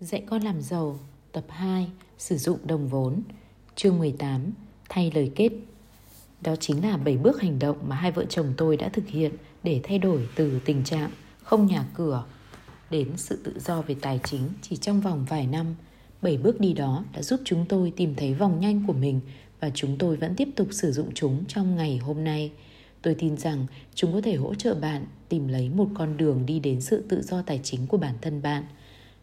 [0.00, 0.98] Dạy con làm giàu,
[1.32, 3.22] Tập 2 Sử dụng đồng vốn
[3.76, 4.52] Chương 18
[4.88, 5.50] Thay lời kết
[6.40, 9.32] Đó chính là 7 bước hành động mà hai vợ chồng tôi đã thực hiện
[9.62, 11.10] để thay đổi từ tình trạng
[11.42, 12.24] không nhà cửa
[12.90, 15.74] đến sự tự do về tài chính chỉ trong vòng vài năm.
[16.22, 19.20] 7 bước đi đó đã giúp chúng tôi tìm thấy vòng nhanh của mình
[19.60, 22.52] và chúng tôi vẫn tiếp tục sử dụng chúng trong ngày hôm nay.
[23.02, 26.60] Tôi tin rằng chúng có thể hỗ trợ bạn tìm lấy một con đường đi
[26.60, 28.64] đến sự tự do tài chính của bản thân bạn–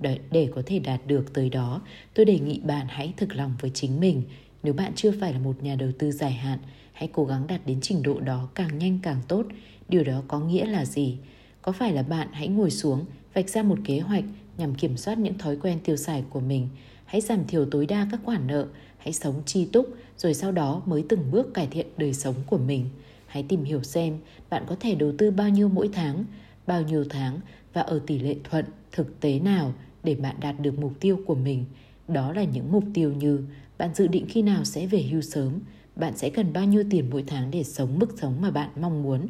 [0.00, 1.82] để, để có thể đạt được tới đó,
[2.14, 4.22] tôi đề nghị bạn hãy thực lòng với chính mình.
[4.62, 6.58] Nếu bạn chưa phải là một nhà đầu tư dài hạn,
[6.92, 9.46] hãy cố gắng đạt đến trình độ đó càng nhanh càng tốt.
[9.88, 11.18] Điều đó có nghĩa là gì?
[11.62, 14.24] Có phải là bạn hãy ngồi xuống, vạch ra một kế hoạch
[14.58, 16.68] nhằm kiểm soát những thói quen tiêu xài của mình.
[17.04, 18.66] Hãy giảm thiểu tối đa các khoản nợ,
[18.98, 19.86] hãy sống chi túc,
[20.16, 22.84] rồi sau đó mới từng bước cải thiện đời sống của mình.
[23.26, 24.18] Hãy tìm hiểu xem
[24.50, 26.24] bạn có thể đầu tư bao nhiêu mỗi tháng,
[26.66, 27.40] bao nhiêu tháng
[27.72, 29.74] và ở tỷ lệ thuận thực tế nào
[30.08, 31.64] để bạn đạt được mục tiêu của mình.
[32.08, 33.42] Đó là những mục tiêu như
[33.78, 35.60] bạn dự định khi nào sẽ về hưu sớm,
[35.96, 39.02] bạn sẽ cần bao nhiêu tiền mỗi tháng để sống mức sống mà bạn mong
[39.02, 39.28] muốn.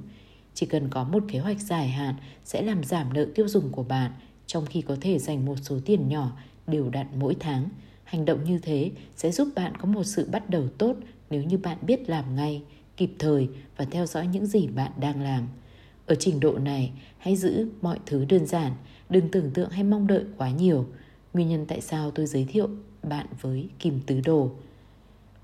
[0.55, 3.83] Chỉ cần có một kế hoạch dài hạn sẽ làm giảm nợ tiêu dùng của
[3.83, 4.13] bạn,
[4.47, 7.69] trong khi có thể dành một số tiền nhỏ đều đặn mỗi tháng.
[8.05, 10.97] Hành động như thế sẽ giúp bạn có một sự bắt đầu tốt
[11.31, 12.63] nếu như bạn biết làm ngay,
[12.97, 15.49] kịp thời và theo dõi những gì bạn đang làm.
[16.09, 18.73] Ở trình độ này, hãy giữ mọi thứ đơn giản,
[19.11, 20.87] đừng tưởng tượng hay mong đợi quá nhiều.
[21.33, 22.69] Nguyên nhân tại sao tôi giới thiệu
[23.03, 24.51] bạn với Kim Tứ Đồ.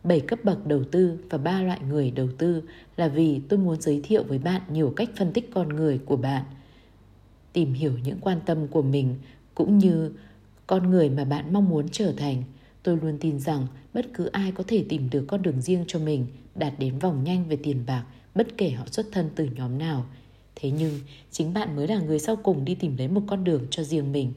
[0.05, 2.62] 7 cấp bậc đầu tư và ba loại người đầu tư
[2.97, 6.17] là vì tôi muốn giới thiệu với bạn nhiều cách phân tích con người của
[6.17, 6.45] bạn,
[7.53, 9.15] tìm hiểu những quan tâm của mình
[9.55, 10.12] cũng như
[10.67, 12.43] con người mà bạn mong muốn trở thành.
[12.83, 15.99] Tôi luôn tin rằng bất cứ ai có thể tìm được con đường riêng cho
[15.99, 19.78] mình, đạt đến vòng nhanh về tiền bạc, bất kể họ xuất thân từ nhóm
[19.78, 20.06] nào,
[20.56, 23.66] Thế nhưng chính bạn mới là người sau cùng đi tìm lấy một con đường
[23.70, 24.33] cho riêng mình.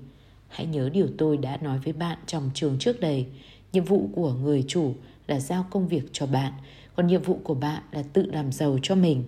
[0.47, 3.25] Hãy nhớ điều tôi đã nói với bạn trong trường trước đây.
[3.73, 4.93] Nhiệm vụ của người chủ
[5.27, 6.53] là giao công việc cho bạn,
[6.95, 9.23] còn nhiệm vụ của bạn là tự làm giàu cho mình.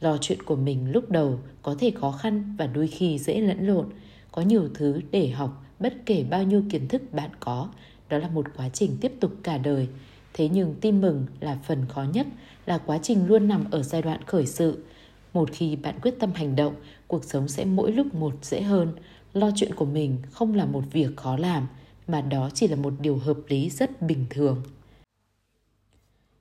[0.00, 3.66] Lo chuyện của mình lúc đầu có thể khó khăn và đôi khi dễ lẫn
[3.66, 3.86] lộn.
[4.32, 7.68] Có nhiều thứ để học bất kể bao nhiêu kiến thức bạn có.
[8.08, 9.88] Đó là một quá trình tiếp tục cả đời.
[10.34, 12.26] Thế nhưng tin mừng là phần khó nhất
[12.66, 14.84] là quá trình luôn nằm ở giai đoạn khởi sự
[15.32, 16.74] một khi bạn quyết tâm hành động,
[17.06, 18.92] cuộc sống sẽ mỗi lúc một dễ hơn.
[19.32, 21.68] Lo chuyện của mình không là một việc khó làm,
[22.06, 24.62] mà đó chỉ là một điều hợp lý rất bình thường.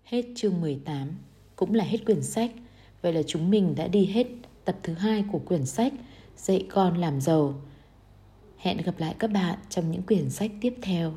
[0.04, 1.10] Hết chương 18,
[1.56, 2.52] cũng là hết quyển sách.
[3.02, 4.28] Vậy là chúng mình đã đi hết
[4.66, 5.94] tập thứ hai của quyển sách
[6.38, 7.62] Dạy con làm giàu.
[8.58, 11.14] Hẹn gặp lại các bạn trong những quyển sách tiếp theo.